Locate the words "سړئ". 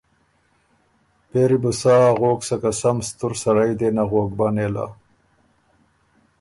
3.41-3.71